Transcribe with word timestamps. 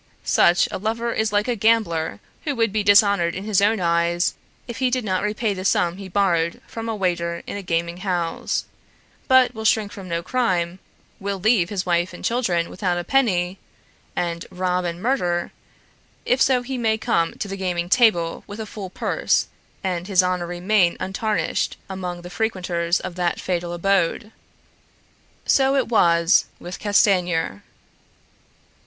Such 0.25 0.67
a 0.71 0.79
lover 0.79 1.13
is 1.13 1.31
like 1.31 1.47
a 1.47 1.55
gambler 1.55 2.19
who 2.43 2.55
would 2.55 2.73
be 2.73 2.81
dishonored 2.81 3.35
in 3.35 3.43
his 3.43 3.61
own 3.61 3.79
eyes 3.79 4.33
if 4.67 4.77
he 4.79 4.89
did 4.89 5.05
not 5.05 5.21
repay 5.21 5.53
the 5.53 5.63
sum 5.63 5.97
he 5.97 6.07
borrowed 6.09 6.59
from 6.65 6.89
a 6.89 6.95
waiter 6.95 7.43
in 7.45 7.55
a 7.55 7.61
gaming 7.61 7.97
house; 7.97 8.65
but 9.27 9.53
will 9.53 9.63
shrink 9.63 9.91
from 9.91 10.07
no 10.07 10.23
crime, 10.23 10.79
will 11.19 11.39
leave 11.39 11.69
his 11.69 11.85
wife 11.85 12.13
and 12.15 12.25
children 12.25 12.67
without 12.67 12.97
a 12.97 13.03
penny, 13.03 13.59
and 14.15 14.47
rob 14.49 14.85
and 14.85 15.03
murder, 15.03 15.51
if 16.25 16.41
so 16.41 16.63
he 16.63 16.79
may 16.79 16.97
come 16.97 17.33
to 17.35 17.47
the 17.47 17.55
gaming 17.55 17.87
table 17.87 18.43
with 18.47 18.59
a 18.59 18.65
full 18.65 18.89
purse, 18.89 19.45
and 19.83 20.07
his 20.07 20.23
honor 20.23 20.47
remain 20.47 20.97
untarnished 20.99 21.77
among 21.87 22.23
the 22.23 22.31
frequenters 22.31 22.99
of 23.01 23.13
that 23.13 23.39
fatal 23.39 23.71
abode. 23.71 24.31
So 25.45 25.75
it 25.75 25.89
was 25.89 26.45
with 26.59 26.79
Castanier. 26.79 27.61